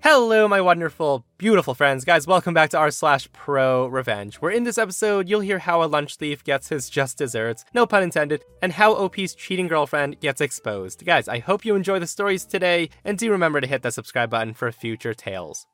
[0.00, 2.04] Hello, my wonderful, beautiful friends.
[2.04, 5.82] Guys, welcome back to r slash pro revenge, where in this episode, you'll hear how
[5.82, 10.20] a lunch thief gets his just desserts, no pun intended, and how OP's cheating girlfriend
[10.20, 11.04] gets exposed.
[11.04, 14.30] Guys, I hope you enjoy the stories today, and do remember to hit that subscribe
[14.30, 15.66] button for future tales.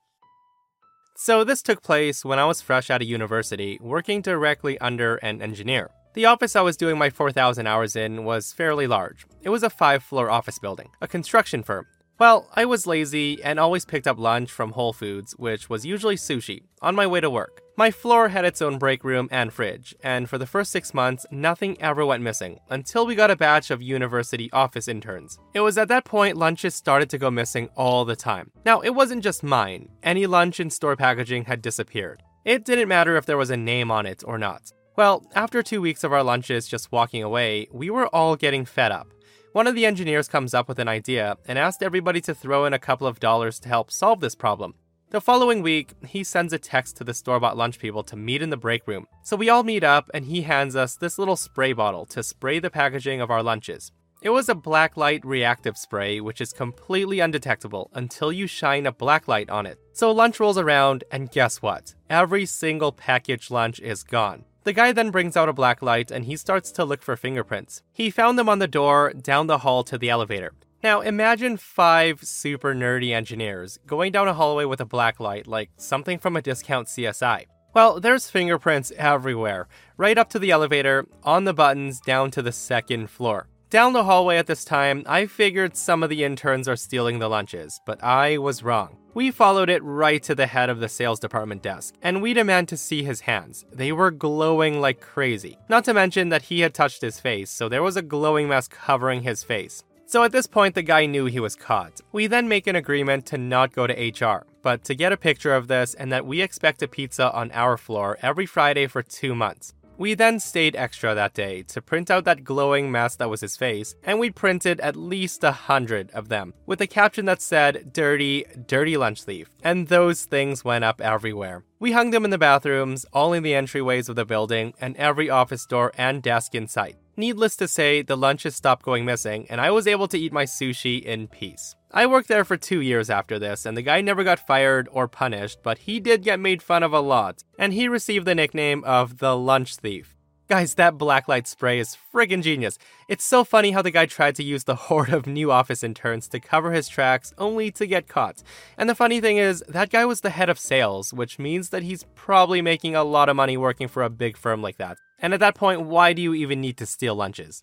[1.17, 5.43] So, this took place when I was fresh out of university, working directly under an
[5.43, 5.91] engineer.
[6.15, 9.27] The office I was doing my 4,000 hours in was fairly large.
[9.43, 11.87] It was a five floor office building, a construction firm.
[12.17, 16.15] Well, I was lazy and always picked up lunch from Whole Foods, which was usually
[16.15, 17.61] sushi, on my way to work.
[17.77, 21.27] My floor had its own break room and fridge, and for the first six months,
[21.33, 25.41] nothing ever went missing until we got a batch of university office interns.
[25.55, 28.53] It was at that point lunches started to go missing all the time.
[28.65, 32.23] Now, it wasn't just mine, any lunch in store packaging had disappeared.
[32.45, 34.71] It didn't matter if there was a name on it or not.
[34.97, 38.93] Well, after two weeks of our lunches just walking away, we were all getting fed
[38.93, 39.09] up.
[39.55, 42.73] One of the engineers comes up with an idea and asked everybody to throw in
[42.73, 44.75] a couple of dollars to help solve this problem.
[45.11, 48.43] The following week, he sends a text to the store bought lunch people to meet
[48.43, 49.07] in the break room.
[49.23, 52.59] So we all meet up and he hands us this little spray bottle to spray
[52.59, 53.93] the packaging of our lunches.
[54.23, 59.53] It was a blacklight reactive spray, which is completely undetectable until you shine a blacklight
[59.53, 59.79] on it.
[59.93, 61.95] So lunch rolls around, and guess what?
[62.11, 64.47] Every single packaged lunch is gone.
[64.65, 67.83] The guy then brings out a black light and he starts to look for fingerprints.
[67.93, 70.55] He found them on the door down the hall to the elevator.
[70.83, 75.69] Now imagine five super nerdy engineers going down a hallway with a black light, like
[75.77, 77.45] something from a discount CSI.
[77.75, 79.69] Well, there's fingerprints everywhere,
[79.99, 83.49] right up to the elevator, on the buttons, down to the second floor.
[83.69, 87.29] Down the hallway at this time, I figured some of the interns are stealing the
[87.29, 88.97] lunches, but I was wrong.
[89.15, 92.69] We followed it right to the head of the sales department desk, and we demand
[92.69, 93.65] to see his hands.
[93.73, 95.57] They were glowing like crazy.
[95.69, 98.67] Not to mention that he had touched his face, so there was a glowing mess
[98.67, 99.85] covering his face.
[100.07, 102.01] So at this point, the guy knew he was caught.
[102.11, 103.95] We then make an agreement to not go to
[104.27, 107.53] HR, but to get a picture of this and that we expect a pizza on
[107.53, 109.75] our floor every Friday for two months.
[109.97, 113.57] We then stayed extra that day to print out that glowing mess that was his
[113.57, 117.93] face, and we printed at least a hundred of them, with a caption that said,
[117.93, 119.49] Dirty, dirty lunch thief.
[119.63, 121.63] And those things went up everywhere.
[121.79, 125.31] We hung them in the bathrooms, all in the entryways of the building, and every
[125.31, 126.97] office door and desk in sight.
[127.17, 130.45] Needless to say, the lunches stopped going missing, and I was able to eat my
[130.45, 131.77] sushi in peace.
[131.93, 135.07] I worked there for two years after this, and the guy never got fired or
[135.07, 138.83] punished, but he did get made fun of a lot, and he received the nickname
[138.83, 140.17] of the Lunch Thief.
[140.49, 142.79] Guys, that blacklight spray is friggin' genius.
[143.09, 146.27] It's so funny how the guy tried to use the horde of new office interns
[146.29, 148.43] to cover his tracks only to get caught.
[148.77, 151.85] And the funny thing is, that guy was the head of sales, which means that
[151.85, 154.99] he's probably making a lot of money working for a big firm like that.
[155.19, 157.63] And at that point, why do you even need to steal lunches?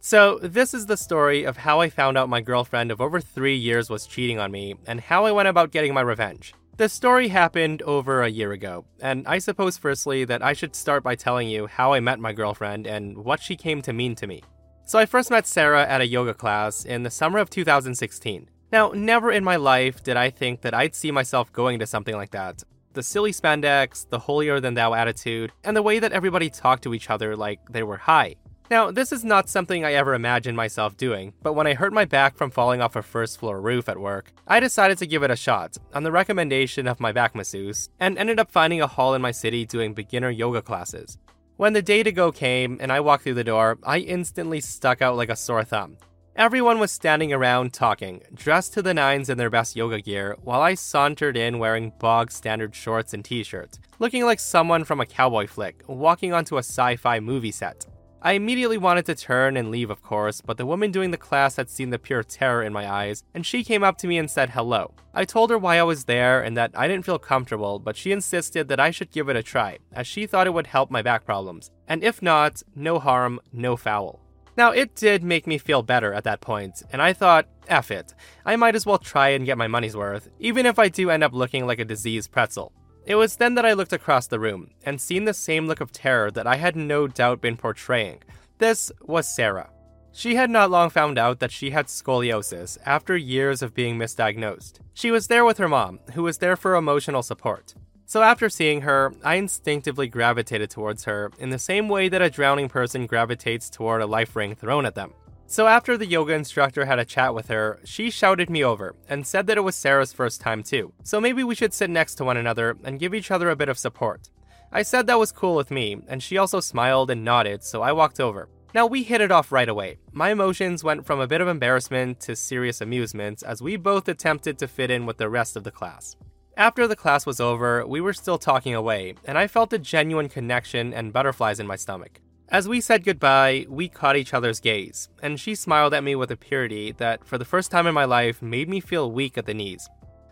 [0.00, 3.56] So, this is the story of how I found out my girlfriend of over three
[3.56, 6.54] years was cheating on me and how I went about getting my revenge.
[6.76, 11.02] The story happened over a year ago, and I suppose firstly that I should start
[11.02, 14.28] by telling you how I met my girlfriend and what she came to mean to
[14.28, 14.44] me.
[14.86, 18.48] So, I first met Sarah at a yoga class in the summer of 2016.
[18.70, 22.14] Now, never in my life did I think that I'd see myself going to something
[22.14, 22.62] like that.
[22.94, 26.94] The silly spandex, the holier than thou attitude, and the way that everybody talked to
[26.94, 28.36] each other like they were high.
[28.70, 32.04] Now, this is not something I ever imagined myself doing, but when I hurt my
[32.04, 35.30] back from falling off a first floor roof at work, I decided to give it
[35.30, 39.14] a shot on the recommendation of my back masseuse and ended up finding a hall
[39.14, 41.16] in my city doing beginner yoga classes.
[41.56, 45.00] When the day to go came and I walked through the door, I instantly stuck
[45.00, 45.96] out like a sore thumb.
[46.38, 50.62] Everyone was standing around talking, dressed to the nines in their best yoga gear, while
[50.62, 55.06] I sauntered in wearing bog standard shorts and t shirts, looking like someone from a
[55.06, 57.86] cowboy flick walking onto a sci fi movie set.
[58.22, 61.56] I immediately wanted to turn and leave, of course, but the woman doing the class
[61.56, 64.30] had seen the pure terror in my eyes, and she came up to me and
[64.30, 64.94] said hello.
[65.12, 68.12] I told her why I was there and that I didn't feel comfortable, but she
[68.12, 71.02] insisted that I should give it a try, as she thought it would help my
[71.02, 71.72] back problems.
[71.88, 74.20] And if not, no harm, no foul.
[74.58, 78.12] Now, it did make me feel better at that point, and I thought, F it.
[78.44, 81.22] I might as well try and get my money's worth, even if I do end
[81.22, 82.72] up looking like a diseased pretzel.
[83.06, 85.92] It was then that I looked across the room and seen the same look of
[85.92, 88.24] terror that I had no doubt been portraying.
[88.58, 89.70] This was Sarah.
[90.10, 94.80] She had not long found out that she had scoliosis after years of being misdiagnosed.
[94.92, 97.76] She was there with her mom, who was there for emotional support.
[98.08, 102.30] So after seeing her, I instinctively gravitated towards her in the same way that a
[102.30, 105.12] drowning person gravitates toward a life ring thrown at them.
[105.46, 109.26] So after the yoga instructor had a chat with her, she shouted me over and
[109.26, 110.94] said that it was Sarah's first time too.
[111.02, 113.68] So maybe we should sit next to one another and give each other a bit
[113.68, 114.30] of support.
[114.72, 117.92] I said that was cool with me, and she also smiled and nodded, so I
[117.92, 118.48] walked over.
[118.74, 119.98] Now, we hit it off right away.
[120.12, 124.58] My emotions went from a bit of embarrassment to serious amusement as we both attempted
[124.58, 126.16] to fit in with the rest of the class.
[126.58, 130.28] After the class was over, we were still talking away, and I felt a genuine
[130.28, 132.20] connection and butterflies in my stomach.
[132.48, 136.32] As we said goodbye, we caught each other's gaze, and she smiled at me with
[136.32, 139.46] a purity that, for the first time in my life, made me feel weak at
[139.46, 139.88] the knees.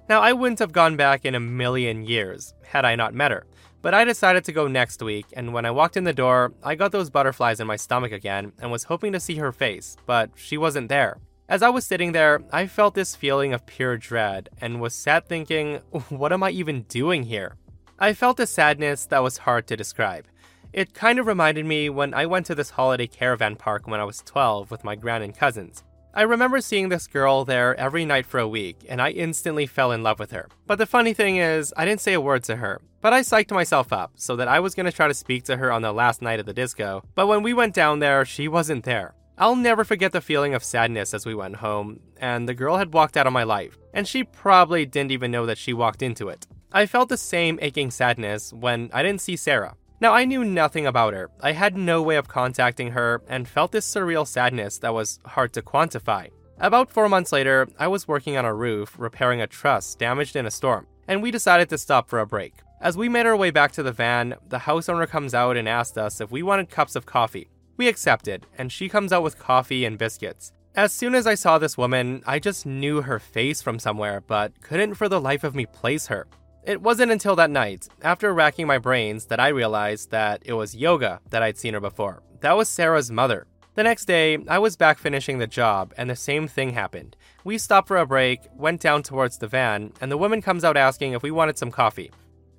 [0.08, 3.46] Now, I wouldn't have gone back in a million years had I not met her,
[3.80, 6.74] but I decided to go next week, and when I walked in the door, I
[6.74, 10.30] got those butterflies in my stomach again and was hoping to see her face, but
[10.34, 11.18] she wasn't there.
[11.48, 15.28] As I was sitting there, I felt this feeling of pure dread and was sat
[15.28, 15.76] thinking,
[16.08, 17.54] what am I even doing here?
[18.00, 20.26] I felt a sadness that was hard to describe.
[20.72, 24.04] It kind of reminded me when I went to this holiday caravan park when I
[24.04, 25.84] was 12 with my grand and cousins.
[26.12, 29.92] I remember seeing this girl there every night for a week, and I instantly fell
[29.92, 30.48] in love with her.
[30.66, 33.52] But the funny thing is, I didn't say a word to her, but I psyched
[33.52, 36.22] myself up so that I was gonna try to speak to her on the last
[36.22, 37.04] night of the disco.
[37.14, 39.14] But when we went down there, she wasn't there.
[39.38, 42.94] I'll never forget the feeling of sadness as we went home, and the girl had
[42.94, 46.28] walked out of my life, and she probably didn't even know that she walked into
[46.28, 46.46] it.
[46.72, 49.76] I felt the same aching sadness when I didn't see Sarah.
[50.00, 51.30] Now, I knew nothing about her.
[51.40, 55.52] I had no way of contacting her and felt this surreal sadness that was hard
[55.52, 56.30] to quantify.
[56.58, 60.46] About four months later, I was working on a roof repairing a truss damaged in
[60.46, 62.54] a storm, and we decided to stop for a break.
[62.80, 65.68] As we made our way back to the van, the house owner comes out and
[65.68, 67.48] asked us if we wanted cups of coffee.
[67.76, 70.52] We accepted, and she comes out with coffee and biscuits.
[70.74, 74.60] As soon as I saw this woman, I just knew her face from somewhere, but
[74.60, 76.26] couldn't for the life of me place her.
[76.64, 80.74] It wasn't until that night, after racking my brains, that I realized that it was
[80.74, 82.22] Yoga that I'd seen her before.
[82.40, 83.46] That was Sarah's mother.
[83.74, 87.14] The next day, I was back finishing the job, and the same thing happened.
[87.44, 90.76] We stopped for a break, went down towards the van, and the woman comes out
[90.76, 92.10] asking if we wanted some coffee.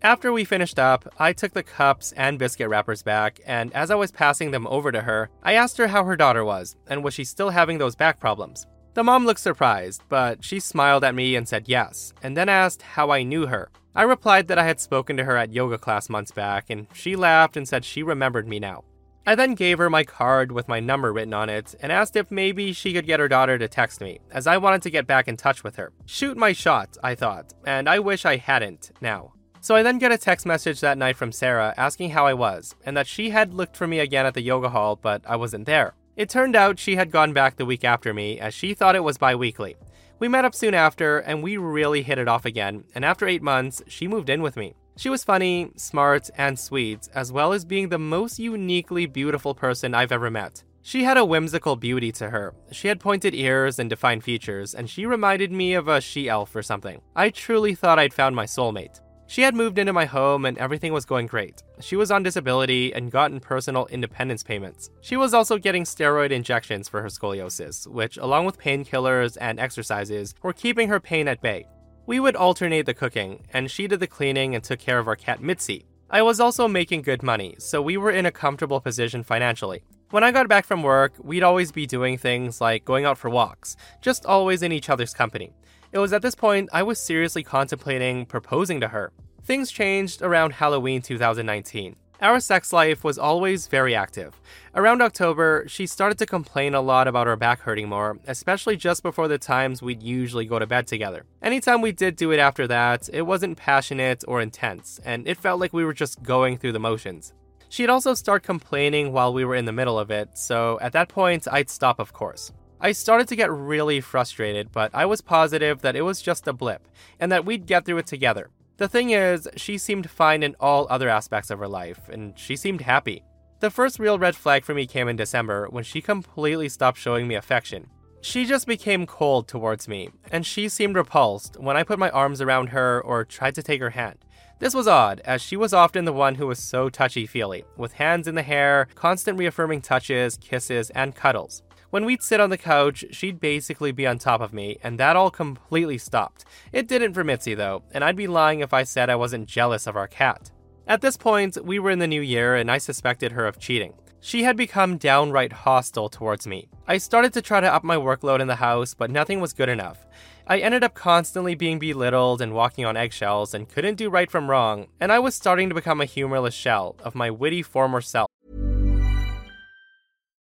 [0.04, 3.96] After we finished up, I took the cups and biscuit wrappers back, and as I
[3.96, 7.16] was passing them over to her, I asked her how her daughter was, and was
[7.16, 8.68] she still having those back problems.
[8.94, 12.84] The mom looked surprised, but she smiled at me and said yes, and then asked
[12.84, 13.72] how I knew her.
[13.96, 17.16] I replied that I had spoken to her at yoga class months back, and she
[17.16, 18.84] laughed and said she remembered me now.
[19.26, 22.32] I then gave her my card with my number written on it and asked if
[22.32, 25.28] maybe she could get her daughter to text me, as I wanted to get back
[25.28, 25.92] in touch with her.
[26.06, 29.34] Shoot my shot, I thought, and I wish I hadn't now.
[29.68, 32.74] So I then get a text message that night from Sarah asking how I was,
[32.86, 35.66] and that she had looked for me again at the yoga hall, but I wasn't
[35.66, 35.94] there.
[36.16, 39.04] It turned out she had gone back the week after me, as she thought it
[39.04, 39.75] was bi weekly.
[40.19, 43.42] We met up soon after, and we really hit it off again, and after eight
[43.42, 44.74] months, she moved in with me.
[44.96, 49.94] She was funny, smart, and sweet, as well as being the most uniquely beautiful person
[49.94, 50.63] I've ever met.
[50.81, 52.54] She had a whimsical beauty to her.
[52.72, 56.56] She had pointed ears and defined features, and she reminded me of a she elf
[56.56, 57.02] or something.
[57.18, 59.02] I truly thought I'd found my soulmate.
[59.29, 61.62] She had moved into my home and everything was going great.
[61.81, 64.89] She was on disability and gotten personal independence payments.
[65.01, 70.33] She was also getting steroid injections for her scoliosis, which, along with painkillers and exercises,
[70.44, 71.65] were keeping her pain at bay.
[72.05, 75.17] We would alternate the cooking, and she did the cleaning and took care of our
[75.17, 75.86] cat Mitzi.
[76.10, 79.84] I was also making good money, so we were in a comfortable position financially.
[80.12, 83.29] When I got back from work, we'd always be doing things like going out for
[83.29, 85.51] walks, just always in each other's company.
[85.91, 89.12] It was at this point I was seriously contemplating proposing to her.
[89.44, 91.96] Things changed around Halloween 2019.
[92.20, 94.41] Our sex life was always very active.
[94.74, 99.03] Around October, she started to complain a lot about her back hurting more, especially just
[99.03, 101.25] before the times we'd usually go to bed together.
[101.44, 105.60] Anytime we did do it after that, it wasn't passionate or intense, and it felt
[105.60, 107.34] like we were just going through the motions.
[107.70, 111.10] She'd also start complaining while we were in the middle of it, so at that
[111.10, 112.51] point, I'd stop, of course.
[112.79, 116.53] I started to get really frustrated, but I was positive that it was just a
[116.53, 116.88] blip,
[117.19, 118.50] and that we'd get through it together.
[118.77, 122.55] The thing is, she seemed fine in all other aspects of her life, and she
[122.55, 123.24] seemed happy.
[123.60, 127.27] The first real red flag for me came in December when she completely stopped showing
[127.27, 127.88] me affection.
[128.22, 132.41] She just became cold towards me, and she seemed repulsed when I put my arms
[132.41, 134.19] around her or tried to take her hand.
[134.60, 137.93] This was odd, as she was often the one who was so touchy feely, with
[137.93, 141.63] hands in the hair, constant reaffirming touches, kisses, and cuddles.
[141.89, 145.15] When we'd sit on the couch, she'd basically be on top of me, and that
[145.15, 146.44] all completely stopped.
[146.74, 149.88] It didn't for Mitzi, though, and I'd be lying if I said I wasn't jealous
[149.88, 150.51] of our cat.
[150.86, 153.94] At this point, we were in the new year, and I suspected her of cheating.
[154.20, 156.67] She had become downright hostile towards me.
[156.89, 159.70] I started to try to up my workload in the house, but nothing was good
[159.70, 160.06] enough.
[160.46, 164.50] I ended up constantly being belittled and walking on eggshells and couldn't do right from
[164.50, 168.29] wrong, and I was starting to become a humorless shell of my witty former self.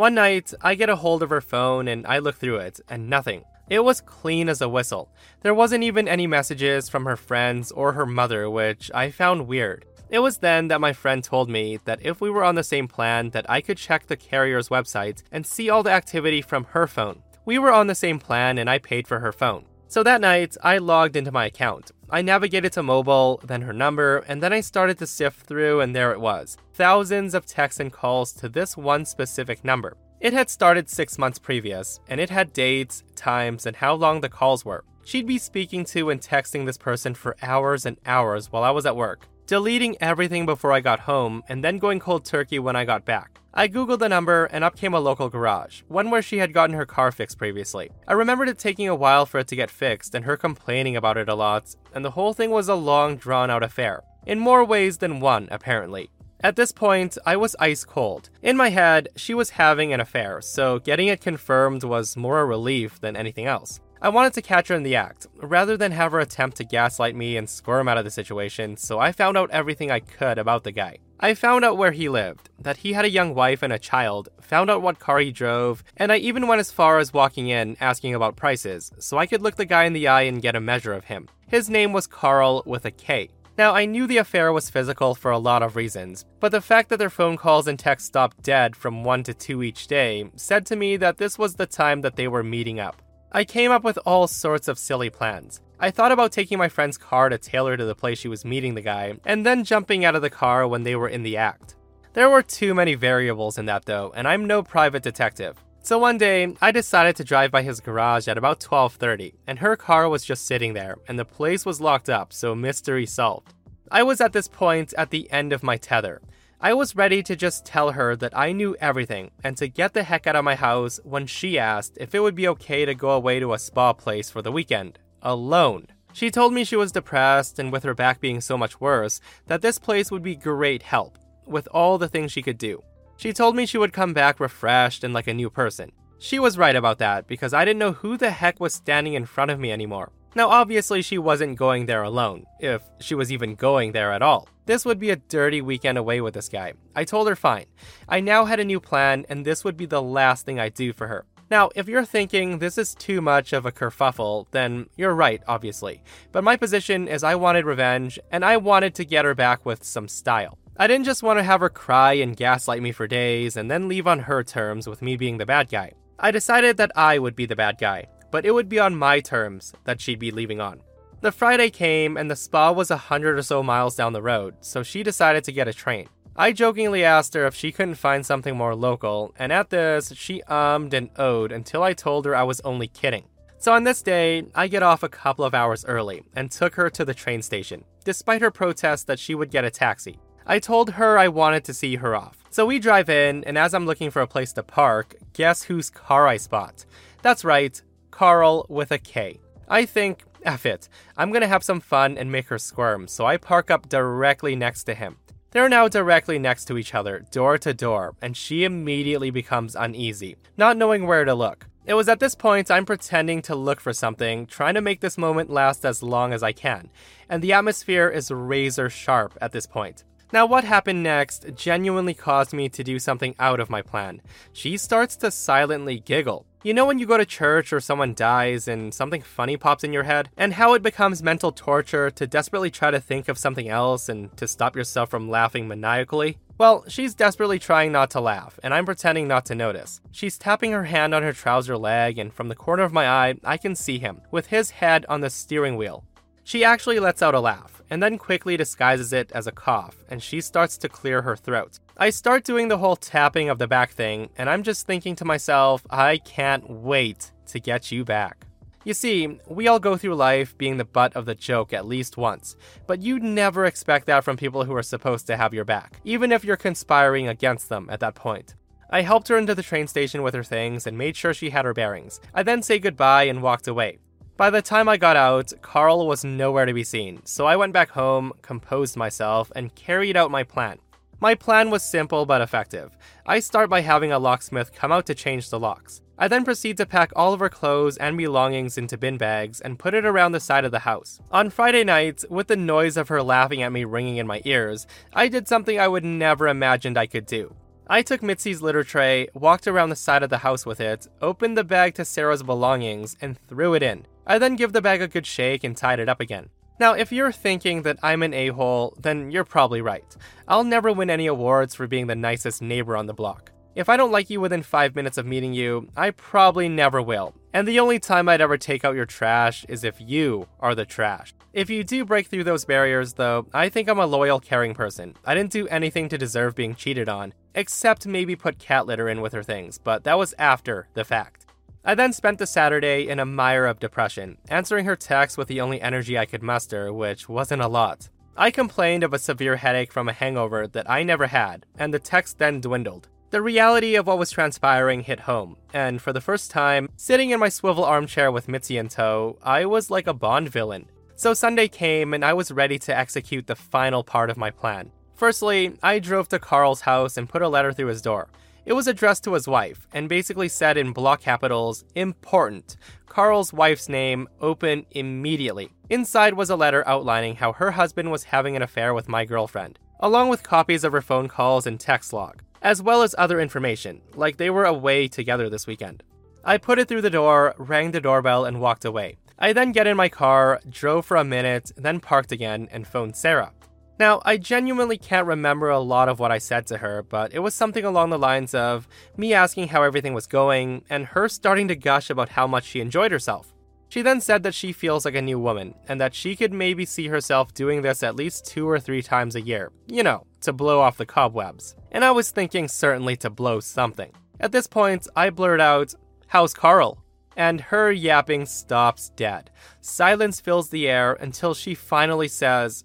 [0.00, 3.10] One night, I get a hold of her phone and I look through it, and
[3.10, 3.44] nothing.
[3.68, 5.10] It was clean as a whistle.
[5.42, 9.84] There wasn't even any messages from her friends or her mother, which I found weird.
[10.08, 12.88] It was then that my friend told me that if we were on the same
[12.88, 16.86] plan that I could check the carrier's website and see all the activity from her
[16.86, 17.22] phone.
[17.44, 19.66] We were on the same plan and I paid for her phone.
[19.88, 21.90] So that night, I logged into my account.
[22.12, 25.94] I navigated to mobile, then her number, and then I started to sift through, and
[25.94, 29.96] there it was thousands of texts and calls to this one specific number.
[30.20, 34.28] It had started six months previous, and it had dates, times, and how long the
[34.28, 34.84] calls were.
[35.04, 38.86] She'd be speaking to and texting this person for hours and hours while I was
[38.86, 42.84] at work, deleting everything before I got home, and then going cold turkey when I
[42.84, 43.40] got back.
[43.52, 46.76] I googled the number and up came a local garage, one where she had gotten
[46.76, 47.90] her car fixed previously.
[48.06, 51.16] I remembered it taking a while for it to get fixed and her complaining about
[51.16, 54.04] it a lot, and the whole thing was a long drawn out affair.
[54.24, 56.10] In more ways than one, apparently.
[56.44, 58.30] At this point, I was ice cold.
[58.42, 62.46] In my head, she was having an affair, so getting it confirmed was more a
[62.46, 63.80] relief than anything else.
[64.02, 67.14] I wanted to catch her in the act, rather than have her attempt to gaslight
[67.14, 70.64] me and squirm out of the situation, so I found out everything I could about
[70.64, 70.98] the guy.
[71.20, 74.30] I found out where he lived, that he had a young wife and a child,
[74.40, 77.76] found out what car he drove, and I even went as far as walking in
[77.78, 80.60] asking about prices, so I could look the guy in the eye and get a
[80.60, 81.28] measure of him.
[81.46, 83.28] His name was Carl with a K.
[83.58, 86.88] Now, I knew the affair was physical for a lot of reasons, but the fact
[86.88, 90.64] that their phone calls and texts stopped dead from 1 to 2 each day said
[90.66, 93.02] to me that this was the time that they were meeting up.
[93.32, 95.60] I came up with all sorts of silly plans.
[95.78, 98.74] I thought about taking my friend's car to Taylor to the place she was meeting
[98.74, 101.76] the guy, and then jumping out of the car when they were in the act.
[102.12, 105.62] There were too many variables in that though, and I'm no private detective.
[105.82, 109.76] So one day, I decided to drive by his garage at about 12:30, and her
[109.76, 113.54] car was just sitting there, and the place was locked up, so mystery solved.
[113.92, 116.20] I was at this point at the end of my tether.
[116.62, 120.02] I was ready to just tell her that I knew everything and to get the
[120.02, 123.12] heck out of my house when she asked if it would be okay to go
[123.12, 125.86] away to a spa place for the weekend, alone.
[126.12, 129.62] She told me she was depressed and with her back being so much worse, that
[129.62, 132.82] this place would be great help, with all the things she could do.
[133.16, 135.92] She told me she would come back refreshed and like a new person.
[136.18, 139.24] She was right about that because I didn't know who the heck was standing in
[139.24, 140.12] front of me anymore.
[140.34, 144.48] Now, obviously, she wasn't going there alone, if she was even going there at all.
[144.66, 146.74] This would be a dirty weekend away with this guy.
[146.94, 147.66] I told her fine.
[148.08, 150.92] I now had a new plan, and this would be the last thing I'd do
[150.92, 151.26] for her.
[151.50, 156.00] Now, if you're thinking this is too much of a kerfuffle, then you're right, obviously.
[156.30, 159.82] But my position is I wanted revenge, and I wanted to get her back with
[159.82, 160.56] some style.
[160.76, 163.88] I didn't just want to have her cry and gaslight me for days and then
[163.88, 165.92] leave on her terms with me being the bad guy.
[166.20, 169.20] I decided that I would be the bad guy, but it would be on my
[169.20, 170.80] terms that she'd be leaving on.
[171.20, 174.54] The Friday came and the spa was a hundred or so miles down the road,
[174.60, 176.08] so she decided to get a train.
[176.36, 180.42] I jokingly asked her if she couldn't find something more local, and at this, she
[180.48, 183.24] ummed and oh'd until I told her I was only kidding.
[183.58, 186.88] So on this day, I get off a couple of hours early and took her
[186.88, 190.18] to the train station, despite her protest that she would get a taxi.
[190.46, 192.38] I told her I wanted to see her off.
[192.48, 195.90] So we drive in, and as I'm looking for a place to park, guess whose
[195.90, 196.86] car I spot?
[197.20, 197.80] That's right,
[198.20, 199.40] Carl with a K.
[199.66, 203.38] I think, F it, I'm gonna have some fun and make her squirm, so I
[203.38, 205.16] park up directly next to him.
[205.52, 210.36] They're now directly next to each other, door to door, and she immediately becomes uneasy,
[210.58, 211.64] not knowing where to look.
[211.86, 215.16] It was at this point I'm pretending to look for something, trying to make this
[215.16, 216.90] moment last as long as I can,
[217.30, 220.04] and the atmosphere is razor sharp at this point.
[220.32, 224.22] Now, what happened next genuinely caused me to do something out of my plan.
[224.52, 226.46] She starts to silently giggle.
[226.62, 229.92] You know when you go to church or someone dies and something funny pops in
[229.92, 230.28] your head?
[230.36, 234.36] And how it becomes mental torture to desperately try to think of something else and
[234.36, 236.38] to stop yourself from laughing maniacally?
[236.58, 240.00] Well, she's desperately trying not to laugh, and I'm pretending not to notice.
[240.12, 243.34] She's tapping her hand on her trouser leg, and from the corner of my eye,
[243.42, 246.04] I can see him, with his head on the steering wheel.
[246.44, 250.22] She actually lets out a laugh, and then quickly disguises it as a cough, and
[250.22, 251.78] she starts to clear her throat.
[251.96, 255.24] I start doing the whole tapping of the back thing, and I'm just thinking to
[255.24, 258.46] myself, I can't wait to get you back.
[258.84, 262.16] You see, we all go through life being the butt of the joke at least
[262.16, 262.56] once,
[262.86, 266.32] but you'd never expect that from people who are supposed to have your back, even
[266.32, 268.54] if you're conspiring against them at that point.
[268.88, 271.66] I helped her into the train station with her things and made sure she had
[271.66, 272.20] her bearings.
[272.34, 273.98] I then say goodbye and walked away.
[274.40, 277.74] By the time I got out, Carl was nowhere to be seen, so I went
[277.74, 280.78] back home, composed myself, and carried out my plan.
[281.20, 282.96] My plan was simple but effective.
[283.26, 286.00] I start by having a locksmith come out to change the locks.
[286.16, 289.78] I then proceed to pack all of her clothes and belongings into bin bags and
[289.78, 291.20] put it around the side of the house.
[291.30, 294.86] On Friday night, with the noise of her laughing at me ringing in my ears,
[295.12, 297.54] I did something I would never imagined I could do.
[297.92, 301.58] I took Mitzi's litter tray, walked around the side of the house with it, opened
[301.58, 304.06] the bag to Sarah's belongings, and threw it in.
[304.30, 306.50] I then give the bag a good shake and tied it up again.
[306.78, 310.04] Now, if you're thinking that I'm an a hole, then you're probably right.
[310.46, 313.50] I'll never win any awards for being the nicest neighbor on the block.
[313.74, 317.34] If I don't like you within five minutes of meeting you, I probably never will.
[317.52, 320.86] And the only time I'd ever take out your trash is if you are the
[320.86, 321.34] trash.
[321.52, 325.16] If you do break through those barriers, though, I think I'm a loyal, caring person.
[325.24, 329.22] I didn't do anything to deserve being cheated on, except maybe put cat litter in
[329.22, 331.39] with her things, but that was after the fact.
[331.82, 335.62] I then spent the Saturday in a mire of depression, answering her texts with the
[335.62, 338.10] only energy I could muster, which wasn't a lot.
[338.36, 341.98] I complained of a severe headache from a hangover that I never had, and the
[341.98, 343.08] text then dwindled.
[343.30, 347.40] The reality of what was transpiring hit home, and for the first time, sitting in
[347.40, 350.86] my swivel armchair with Mitzi in tow, I was like a Bond villain.
[351.16, 354.90] So Sunday came, and I was ready to execute the final part of my plan.
[355.14, 358.28] Firstly, I drove to Carl's house and put a letter through his door.
[358.70, 362.76] It was addressed to his wife, and basically said in block capitals, important.
[363.08, 365.72] Carl's wife's name, open immediately.
[365.88, 369.80] Inside was a letter outlining how her husband was having an affair with my girlfriend,
[369.98, 374.02] along with copies of her phone calls and text log as well as other information,
[374.14, 376.04] like they were away together this weekend.
[376.44, 379.16] I put it through the door, rang the doorbell, and walked away.
[379.36, 383.16] I then get in my car, drove for a minute, then parked again, and phoned
[383.16, 383.52] Sarah.
[384.00, 387.40] Now, I genuinely can't remember a lot of what I said to her, but it
[387.40, 391.68] was something along the lines of me asking how everything was going, and her starting
[391.68, 393.52] to gush about how much she enjoyed herself.
[393.90, 396.86] She then said that she feels like a new woman, and that she could maybe
[396.86, 399.70] see herself doing this at least two or three times a year.
[399.86, 401.76] You know, to blow off the cobwebs.
[401.92, 404.12] And I was thinking certainly to blow something.
[404.40, 405.92] At this point, I blurt out,
[406.28, 407.04] How's Carl?
[407.36, 409.50] And her yapping stops dead.
[409.82, 412.84] Silence fills the air until she finally says,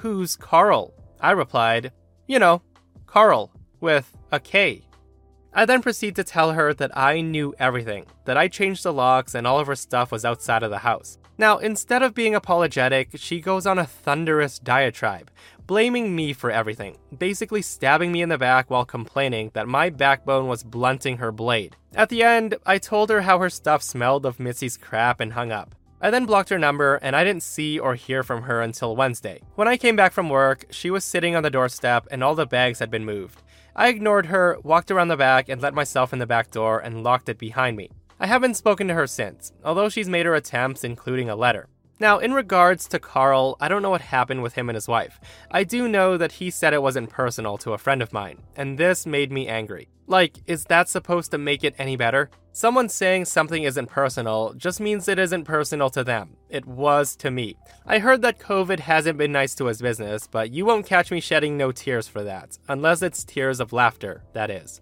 [0.00, 0.94] Who's Carl?
[1.20, 1.92] I replied,
[2.26, 2.62] You know,
[3.06, 4.82] Carl, with a K.
[5.52, 9.34] I then proceed to tell her that I knew everything, that I changed the locks
[9.34, 11.18] and all of her stuff was outside of the house.
[11.38, 15.30] Now, instead of being apologetic, she goes on a thunderous diatribe,
[15.66, 20.46] blaming me for everything, basically stabbing me in the back while complaining that my backbone
[20.46, 21.76] was blunting her blade.
[21.94, 25.52] At the end, I told her how her stuff smelled of Mitzi's crap and hung
[25.52, 25.74] up.
[26.00, 29.40] I then blocked her number and I didn't see or hear from her until Wednesday.
[29.54, 32.46] When I came back from work, she was sitting on the doorstep and all the
[32.46, 33.42] bags had been moved.
[33.74, 37.02] I ignored her, walked around the back, and let myself in the back door and
[37.02, 37.90] locked it behind me.
[38.18, 41.68] I haven't spoken to her since, although she's made her attempts, including a letter.
[41.98, 45.18] Now, in regards to Carl, I don't know what happened with him and his wife.
[45.50, 48.76] I do know that he said it wasn't personal to a friend of mine, and
[48.76, 49.88] this made me angry.
[50.06, 52.30] Like, is that supposed to make it any better?
[52.52, 56.36] Someone saying something isn't personal just means it isn't personal to them.
[56.48, 57.56] It was to me.
[57.86, 61.20] I heard that COVID hasn't been nice to his business, but you won't catch me
[61.20, 62.58] shedding no tears for that.
[62.68, 64.80] Unless it's tears of laughter, that is.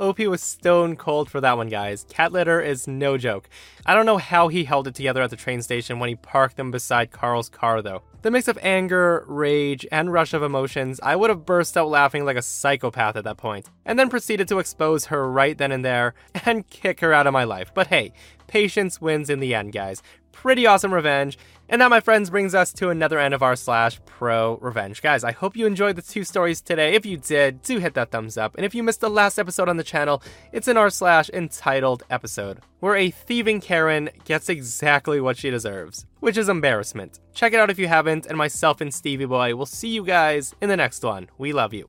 [0.00, 2.04] OP was stone cold for that one, guys.
[2.08, 3.48] Cat litter is no joke.
[3.86, 6.56] I don't know how he held it together at the train station when he parked
[6.56, 8.02] them beside Carl's car, though.
[8.22, 12.24] The mix of anger, rage, and rush of emotions, I would have burst out laughing
[12.24, 15.84] like a psychopath at that point, and then proceeded to expose her right then and
[15.84, 17.70] there and kick her out of my life.
[17.72, 18.12] But hey,
[18.48, 20.02] patience wins in the end, guys.
[20.34, 21.38] Pretty awesome revenge.
[21.68, 25.00] And that, my friends, brings us to another end of our slash pro revenge.
[25.00, 26.94] Guys, I hope you enjoyed the two stories today.
[26.94, 28.54] If you did, do hit that thumbs up.
[28.56, 32.02] And if you missed the last episode on the channel, it's an r slash entitled
[32.10, 37.20] episode, where a thieving Karen gets exactly what she deserves, which is embarrassment.
[37.32, 40.54] Check it out if you haven't, and myself and Stevie Boy will see you guys
[40.60, 41.30] in the next one.
[41.38, 41.86] We love you.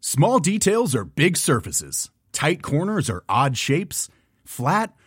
[0.00, 2.10] Small details are big surfaces.
[2.32, 4.08] Tight corners are odd shapes.
[4.44, 4.92] Flat,